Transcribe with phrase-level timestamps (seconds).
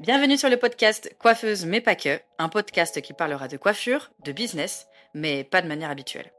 [0.00, 4.32] Bienvenue sur le podcast Coiffeuse mais pas que, un podcast qui parlera de coiffure, de
[4.32, 6.32] business, mais pas de manière habituelle.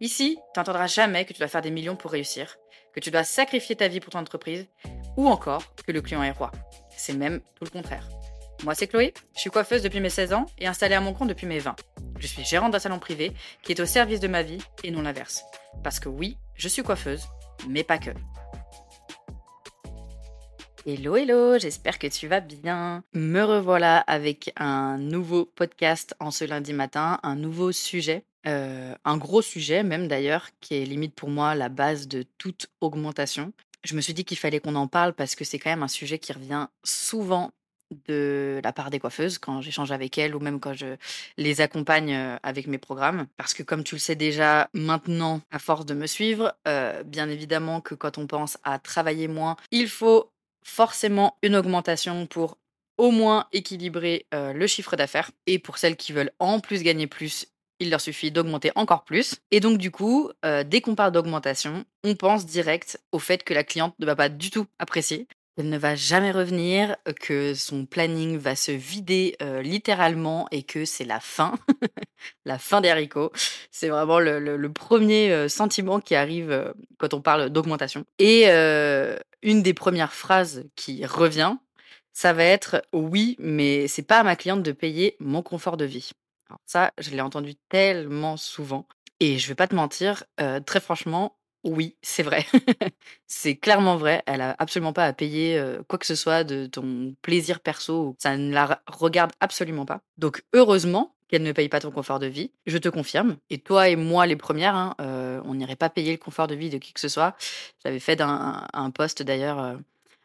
[0.00, 2.58] Ici, tu n'entendras jamais que tu dois faire des millions pour réussir,
[2.94, 4.66] que tu dois sacrifier ta vie pour ton entreprise,
[5.16, 6.52] ou encore que le client est roi.
[6.90, 8.06] C'est même tout le contraire.
[8.62, 11.28] Moi, c'est Chloé, je suis coiffeuse depuis mes 16 ans et installée à mon compte
[11.28, 11.76] depuis mes 20.
[12.18, 13.32] Je suis gérante d'un salon privé
[13.62, 15.44] qui est au service de ma vie et non l'inverse.
[15.82, 17.24] Parce que oui, je suis coiffeuse,
[17.68, 18.10] mais pas que.
[20.90, 23.04] Hello, hello, j'espère que tu vas bien.
[23.12, 29.18] Me revoilà avec un nouveau podcast en ce lundi matin, un nouveau sujet, euh, un
[29.18, 33.52] gros sujet même d'ailleurs, qui est limite pour moi la base de toute augmentation.
[33.84, 35.88] Je me suis dit qu'il fallait qu'on en parle parce que c'est quand même un
[35.88, 37.50] sujet qui revient souvent
[38.06, 40.96] de la part des coiffeuses quand j'échange avec elles ou même quand je
[41.36, 43.26] les accompagne euh, avec mes programmes.
[43.36, 47.28] Parce que comme tu le sais déjà maintenant, à force de me suivre, euh, bien
[47.28, 50.30] évidemment que quand on pense à travailler moins, il faut
[50.68, 52.58] forcément une augmentation pour
[52.98, 55.30] au moins équilibrer euh, le chiffre d'affaires.
[55.46, 57.46] Et pour celles qui veulent en plus gagner plus,
[57.80, 59.36] il leur suffit d'augmenter encore plus.
[59.50, 63.54] Et donc du coup, euh, dès qu'on parle d'augmentation, on pense direct au fait que
[63.54, 65.26] la cliente ne va pas du tout apprécier.
[65.58, 70.84] Elle ne va jamais revenir, que son planning va se vider euh, littéralement et que
[70.84, 71.58] c'est la fin,
[72.44, 73.32] la fin des haricots.
[73.72, 78.04] C'est vraiment le, premier euh, sentiment qui arrive euh, quand on parle d'augmentation.
[78.20, 78.46] Et
[79.42, 81.56] une des premières phrases qui revient,
[82.12, 85.84] ça va être oui, mais c'est pas à ma cliente de payer mon confort de
[85.84, 86.10] vie.
[86.66, 88.86] Ça, je l'ai entendu tellement souvent.
[89.18, 90.22] Et je vais pas te mentir,
[90.66, 92.46] très franchement, oui, c'est vrai.
[93.26, 94.22] C'est clairement vrai.
[94.26, 98.16] Elle a absolument pas à payer, quoi que ce soit de ton plaisir perso.
[98.18, 100.00] Ça ne la regarde absolument pas.
[100.16, 103.36] Donc heureusement qu'elle ne paye pas ton confort de vie, je te confirme.
[103.50, 104.94] Et toi et moi les premières, hein,
[105.44, 107.36] on n'irait pas payer le confort de vie de qui que ce soit.
[107.84, 109.78] J'avais fait un post d'ailleurs,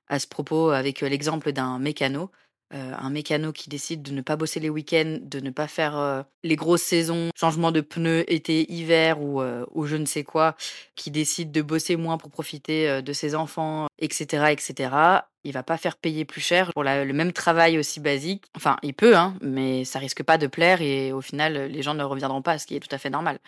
[0.07, 2.29] à ce propos avec, l'exemple d'un mécano.
[2.73, 5.95] Euh, un mécano qui décide de ne pas bosser les week-ends, de ne pas faire
[5.95, 10.23] euh, les grosses saisons, changement de pneus été, hiver ou, euh, ou je ne sais
[10.23, 10.55] quoi,
[10.95, 14.95] qui décide de bosser moins pour profiter de ses enfants, etc., etc.
[15.43, 18.45] Il va pas faire payer plus cher pour le même travail aussi basique.
[18.55, 21.93] Enfin, il peut, hein, mais ça risque pas de plaire et au final, les gens
[21.93, 23.39] ne reviendront pas, ce qui est tout à fait normal.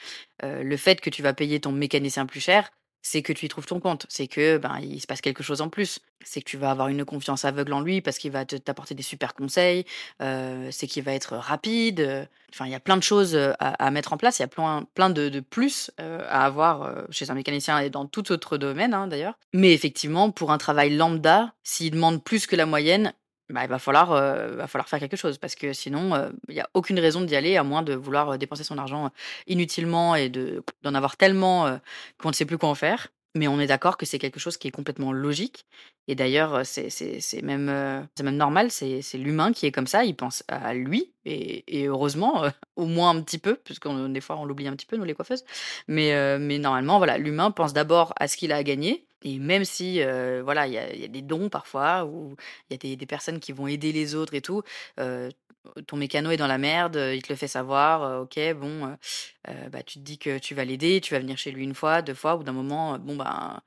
[0.43, 2.69] le fait que tu vas payer ton mécanicien plus cher,
[3.05, 4.07] c'est que tu y trouves ton compte.
[4.09, 5.99] C'est que ben il se passe quelque chose en plus.
[6.23, 9.03] C'est que tu vas avoir une confiance aveugle en lui parce qu'il va t'apporter des
[9.03, 9.85] super conseils.
[10.19, 12.27] C'est qu'il va être rapide.
[12.51, 14.39] Enfin, il y a plein de choses à, mettre en place.
[14.39, 18.31] Il y a plein, plein de, plus à avoir chez un mécanicien et dans tout
[18.31, 19.37] autre domaine hein, d'ailleurs.
[19.53, 23.13] Mais effectivement, pour un travail lambda, s'il demande plus que la moyenne,
[23.49, 26.69] bah, il va falloir, va falloir faire quelque chose parce que sinon, il n'y a
[26.73, 29.11] aucune raison d'y aller à moins de vouloir dépenser son argent
[29.47, 31.79] inutilement et de d'en avoir tellement
[32.17, 33.07] qu'on ne sait plus quoi en faire.
[33.37, 35.65] Mais on est d'accord que c'est quelque chose qui est complètement logique.
[36.07, 40.15] Et d'ailleurs, c'est c'est même, c'est même normal, c'est l'humain qui est comme ça, il
[40.15, 42.43] pense à lui et, et heureusement,
[42.75, 45.03] au moins un petit peu, parce que des fois on l'oublie un petit peu, nous
[45.03, 45.43] les coiffeuses.
[45.87, 49.65] Mais, mais normalement, voilà, l'humain pense d'abord à ce qu'il a à gagner et même
[49.65, 50.01] si,
[50.43, 52.35] voilà, il y a, des dons parfois, ou
[52.69, 54.61] il y a des, personnes qui vont aider les autres et tout,
[55.87, 58.95] ton mécano est dans la merde, il te le fait savoir, ok, bon,
[59.71, 62.01] bah, tu te dis que tu vas l'aider, tu vas venir chez lui une fois,
[62.01, 63.61] deux fois, ou d'un moment, bon, ben,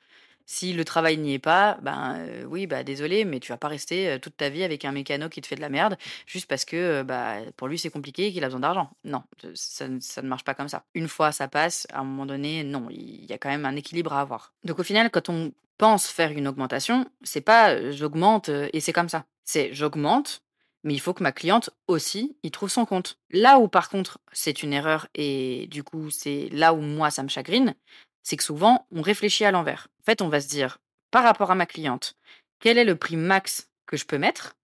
[0.51, 2.17] si le travail n'y est pas, ben
[2.49, 5.43] oui, bah désolé, mais tu vas pas rester toute ta vie avec un mécano qui
[5.43, 8.43] te fait de la merde juste parce que bah, pour lui c'est compliqué et qu'il
[8.45, 8.91] a besoin d'argent.
[9.05, 9.23] Non,
[9.55, 10.85] ça, ça, ne marche pas comme ça.
[10.95, 13.77] Une fois ça passe, à un moment donné, non, il y a quand même un
[13.77, 14.55] équilibre à avoir.
[14.65, 19.11] Donc au final, quand on pense faire une augmentation, c'est pas j'augmente et c'est comme
[19.11, 19.27] ça.
[19.45, 20.43] C'est j'augmente,
[20.83, 23.19] mais il faut que ma cliente aussi y trouve son compte.
[23.31, 27.23] Là où par contre c'est une erreur et du coup c'est là où moi ça
[27.23, 27.75] me chagrine,
[28.29, 29.89] c'est que souvent, on réfléchit à l'envers.
[30.03, 30.81] En fait, on va se dire,
[31.11, 32.15] par rapport à ma cliente,
[32.61, 34.55] quel est le prix max que je peux mettre?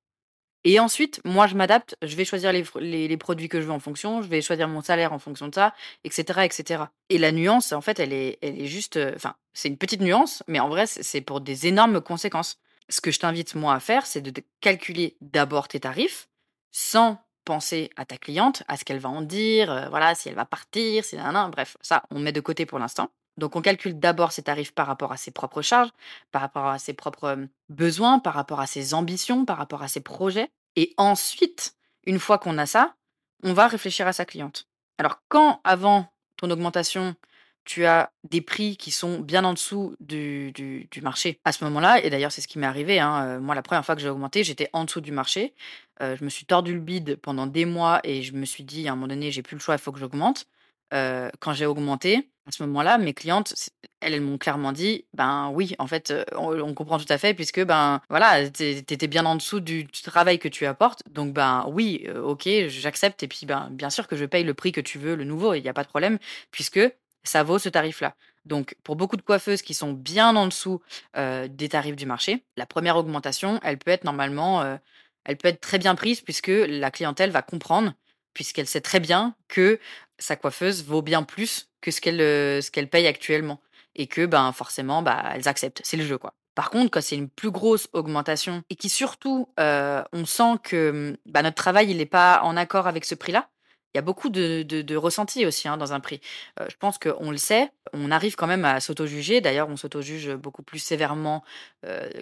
[0.65, 4.21] Et ensuite, moi, je m'adapte, je vais choisir les, produits que je veux en fonction,
[4.21, 5.73] je vais choisir mon salaire en fonction de ça,
[6.05, 6.41] etc.
[6.43, 6.85] etc.
[7.09, 8.99] Et la nuance, en fait, elle est, elle est juste...
[8.99, 12.59] Euh, enfin, c'est une petite nuance, mais en vrai, c'est pour des énormes conséquences.
[12.91, 16.29] Ce que je t'invite, moi, à faire, c'est de calculer d'abord tes tarifs,
[16.71, 17.17] sans
[17.47, 20.45] penser à ta cliente, à ce qu'elle va en dire, euh, voilà, si elle va
[20.45, 23.11] partir, si nan, bref, ça, on met de côté pour l'instant.
[23.37, 25.91] Donc on calcule d'abord ses tarifs par rapport à ses propres charges,
[26.31, 30.01] par rapport à ses propres besoins, par rapport à ses ambitions, par rapport à ses
[30.01, 30.51] projets.
[30.77, 32.95] Et ensuite, une fois qu'on a ça,
[33.43, 34.69] on va réfléchir à sa cliente.
[34.99, 37.17] Alors quand avant ton augmentation,
[37.65, 40.53] tu as des prix qui sont bien en dessous du,
[41.03, 43.85] marché à ce moment-là, et d'ailleurs c'est ce qui m'est arrivé, hein, moi la première
[43.85, 45.55] fois que j'ai augmenté, j'étais en dessous du marché,
[46.01, 48.93] je me suis tordu le bide pendant des mois et je me suis dit à
[48.93, 50.47] un moment donné, j'ai plus le choix, il faut que j'augmente.
[50.91, 53.55] Quand j'ai augmenté, à ce moment-là, mes clientes,
[54.01, 58.03] elles, m'ont clairement dit, ben oui, en fait, on, comprend tout à fait, puisque ben
[58.11, 63.23] voilà, t'étais bien en dessous du, travail que tu apportes, donc ben oui, ok, j'accepte,
[63.23, 65.55] et puis ben bien sûr que je paye le prix que tu veux, le nouveau,
[65.55, 66.19] il n'y a pas de problème,
[66.51, 66.81] puisque
[67.23, 68.15] ça vaut ce tarif-là.
[68.45, 70.83] Donc, pour beaucoup de coiffeuses qui sont bien en dessous
[71.15, 74.79] des tarifs du marché, la première augmentation, elle peut être normalement,
[75.25, 77.95] elle peut être très bien prise puisque la clientèle va comprendre,
[78.35, 79.79] puisqu'elle sait très bien que
[80.19, 82.19] sa coiffeuse vaut bien plus que ce qu'elle
[82.63, 83.61] ce qu'elle paye actuellement
[83.95, 86.35] et que ben forcément bah elles acceptent, c'est le jeu quoi.
[86.55, 91.43] Par contre, quand c'est une plus grosse augmentation et qui surtout on sent que bah,
[91.43, 93.49] notre travail il n'est pas en accord avec ce prix-là,
[93.95, 96.21] il y a beaucoup de, de, ressentis aussi hein, dans un prix.
[96.59, 99.41] je pense qu'on le sait, on arrive quand même à s'auto-juger.
[99.41, 101.45] D'ailleurs, on s'auto-juge beaucoup plus sévèrement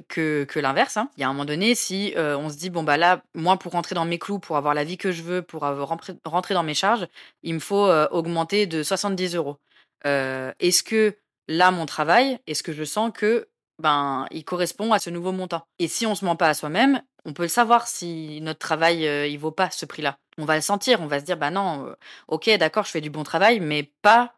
[0.09, 0.97] que, que l'inverse.
[0.97, 1.09] Hein.
[1.17, 3.73] Il y a un moment donné, si on se dit, bon, bah là, moi, pour
[3.73, 6.63] rentrer dans mes clous, pour avoir la vie que je veux, pour avoir rentrer dans
[6.63, 7.07] mes charges,
[7.43, 9.59] il me faut augmenter de 70 euros.
[10.05, 11.17] est-ce que
[11.49, 13.49] là, mon travail, est-ce que je sens que
[13.79, 15.67] ben, il correspond à ce nouveau montant?
[15.79, 19.07] Et si on se ment pas à soi-même, on peut le savoir si notre travail
[19.07, 20.19] euh, il vaut pas ce prix-là.
[20.39, 21.95] On va le sentir, on va se dire bah non, euh,
[22.29, 24.35] ok d'accord, je fais du bon travail, mais pas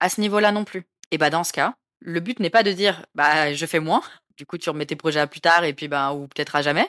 [0.00, 0.84] à ce niveau-là non plus.
[1.10, 4.02] Et bah dans ce cas, le but n'est pas de dire bah je fais moins.
[4.38, 6.62] Du coup, tu remets tes projets à plus tard et puis bah ou peut-être à
[6.62, 6.88] jamais.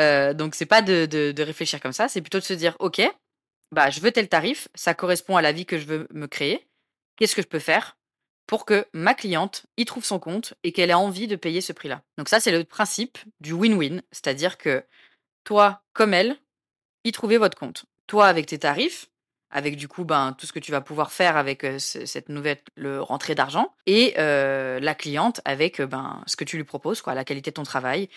[0.00, 2.74] Euh, donc c'est pas de, de, de, réfléchir comme ça, c'est plutôt de se dire
[2.80, 3.00] ok,
[3.70, 6.66] bah je veux tel tarif, ça correspond à la vie que je veux me créer.
[7.16, 7.96] Qu'est-ce que je peux faire
[8.50, 11.72] pour que ma cliente y trouve son compte et qu'elle ait envie de payer ce
[11.72, 12.02] prix-là.
[12.18, 14.84] Donc ça, c'est le principe du win-win, c'est-à-dire que
[15.44, 16.36] toi, comme elle,
[17.04, 17.84] y trouvez votre compte.
[18.08, 19.06] Toi, avec tes tarifs,
[19.52, 22.58] avec du coup ben, tout ce que tu vas pouvoir faire avec cette nouvelle
[22.98, 27.52] rentrée d'argent, et la cliente avec ben, ce que tu lui proposes, quoi, la qualité
[27.52, 28.08] de ton travail,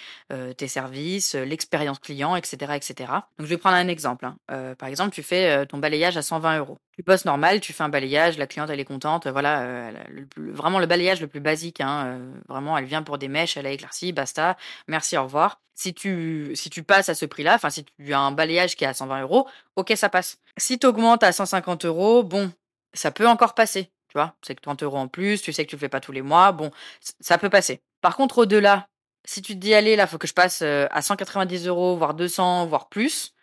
[0.57, 2.95] tes services, l'expérience client, etc., etc.
[3.37, 4.25] Donc je vais prendre un exemple.
[4.25, 4.75] Hein.
[4.79, 6.79] par exemple, tu fais ton balayage à 120 euros.
[6.95, 9.91] Tu bosses normal, tu fais un balayage, la cliente elle est contente, voilà,
[10.37, 13.71] vraiment le balayage le plus basique, hein, vraiment elle vient pour des mèches, elle a
[13.71, 14.57] éclairci, basta,
[14.87, 15.59] merci, au revoir.
[15.73, 18.83] Si tu, si tu passes à ce prix-là, enfin si tu as un balayage qui
[18.83, 20.37] est à 120 euros, ok ça passe.
[20.57, 22.51] Si tu augmentes à 150 euros, bon,
[22.93, 25.71] ça peut encore passer, tu vois, c'est que 30 euros en plus, tu sais que
[25.71, 26.69] tu le fais pas tous les mois, bon,
[27.19, 27.81] ça peut passer.
[28.01, 28.87] Par contre au-delà,
[29.25, 32.67] si tu te dis allez là, faut que je passe à 190 euros, voire 200,
[32.67, 33.33] voire plus,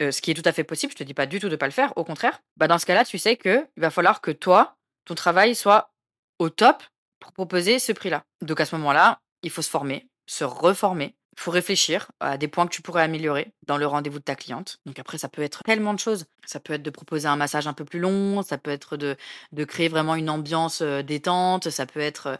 [0.00, 1.66] ce qui est tout à fait possible, je te dis pas du tout de pas
[1.66, 4.30] le faire, au contraire, bah dans ce cas-là, tu sais que il va falloir que
[4.30, 5.90] toi, ton travail soit
[6.38, 6.82] au top
[7.20, 8.24] pour proposer ce prix-là.
[8.42, 12.48] Donc à ce moment-là, il faut se former, se reformer, il faut réfléchir à des
[12.48, 14.78] points que tu pourrais améliorer dans le rendez-vous de ta cliente.
[14.86, 16.26] Donc après, ça peut être tellement de choses.
[16.46, 19.16] Ça peut être de proposer un massage un peu plus long, ça peut être de,
[19.64, 22.38] créer vraiment une ambiance détente, ça peut être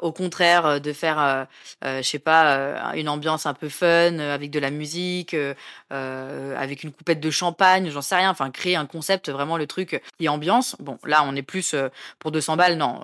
[0.00, 1.48] au contraire de faire,
[1.82, 5.36] je sais pas, une ambiance un peu fun avec de la musique,
[5.90, 8.30] avec une coupette de champagne, j'en sais rien.
[8.30, 10.76] Enfin, créer un concept, vraiment le truc qui ambiance.
[10.78, 11.74] Bon, là, on est plus
[12.20, 13.00] pour 200 balles, non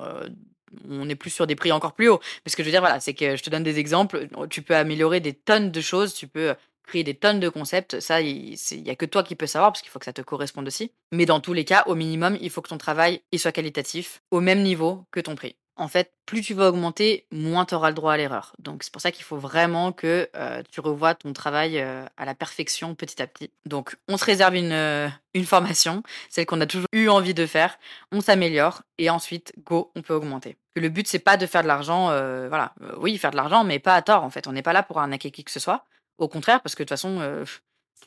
[0.88, 2.20] on est plus sur des prix encore plus hauts.
[2.44, 4.28] Mais ce que je veux dire, c'est que je te donne des exemples.
[4.50, 6.54] Tu peux améliorer des tonnes de choses, tu peux
[6.88, 8.00] créer des tonnes de concepts.
[8.00, 10.22] Ça, il n'y a que toi qui peux savoir parce qu'il faut que ça te
[10.22, 10.92] corresponde aussi.
[11.12, 14.22] Mais dans tous les cas, au minimum, il faut que ton travail il soit qualitatif
[14.30, 17.88] au même niveau que ton prix en fait, plus tu vas augmenter, moins tu auras
[17.88, 18.54] le droit à l'erreur.
[18.58, 22.24] Donc c'est pour ça qu'il faut vraiment que euh, tu revoies ton travail euh, à
[22.24, 23.50] la perfection petit à petit.
[23.64, 27.46] Donc on se réserve une, euh, une formation, celle qu'on a toujours eu envie de
[27.46, 27.78] faire,
[28.12, 30.56] on s'améliore et ensuite, go, on peut augmenter.
[30.74, 32.06] Le but, c'est pas de faire de l'argent,
[32.48, 34.46] voilà, oui, faire de l'argent, mais pas à tort en fait.
[34.46, 35.86] On n'est pas là pour arnaquer qui que ce soit.
[36.18, 37.44] Au contraire, parce que de toute façon,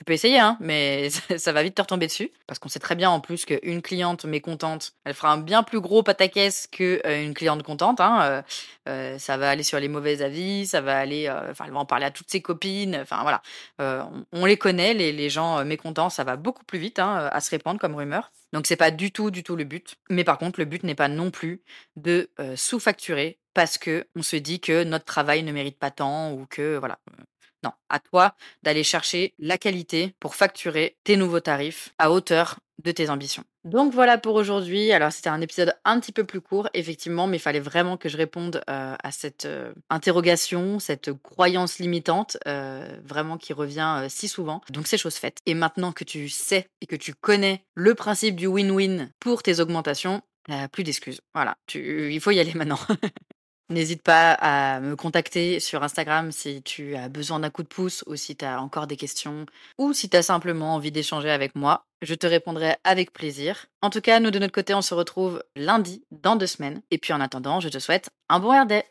[0.02, 2.32] tu peux essayer, hein, mais ça va vite te retomber dessus.
[2.48, 5.80] Parce qu'on sait très bien en plus qu'une cliente mécontente, elle fera un bien plus
[5.80, 8.02] gros pataquès qu'une euh, cliente contente.
[8.02, 8.20] Hein.
[8.24, 8.42] Euh,
[8.90, 11.24] euh, ça va aller sur les mauvais avis, ça va aller.
[11.24, 12.96] Elle va en parler à toutes ses copines.
[12.96, 13.44] Enfin, voilà.
[14.32, 17.52] On, les connaît, les, les, gens mécontents, ça va beaucoup plus vite hein, à se
[17.52, 18.32] répandre comme rumeur.
[18.54, 19.98] Donc, c'est pas du tout, du tout le but.
[20.10, 21.62] Mais par contre, le but n'est pas non plus
[21.96, 26.48] de sous-facturer parce que on se dit que notre travail ne mérite pas tant ou
[26.48, 27.00] que voilà
[27.64, 32.92] non, à toi d'aller chercher la qualité pour facturer tes nouveaux tarifs à hauteur de
[32.92, 33.44] tes ambitions.
[33.64, 34.92] Donc voilà pour aujourd'hui.
[34.92, 38.10] Alors c'était un épisode un petit peu plus court, effectivement, mais il fallait vraiment que
[38.10, 44.28] je réponde euh, à cette euh, interrogation, cette croyance limitante, euh, vraiment qui revient si
[44.28, 44.62] souvent.
[44.72, 45.38] Donc c'est chose faite.
[45.46, 49.60] Et maintenant que tu sais et que tu connais le principe du win-win pour tes
[49.60, 50.22] augmentations,
[50.72, 51.22] plus d'excuses.
[51.36, 52.80] Voilà, il faut y aller maintenant.
[53.72, 58.04] N'hésite pas à me contacter sur Instagram si tu as besoin d'un coup de pouce
[58.06, 59.46] ou si tu as encore des questions
[59.78, 61.86] ou si tu as simplement envie d'échanger avec moi.
[62.02, 63.68] Je te répondrai avec plaisir.
[63.82, 66.82] En tout cas, nous de notre côté, on se retrouve lundi dans deux semaines.
[66.92, 68.84] Et puis en attendant, je te souhaite un bon RD.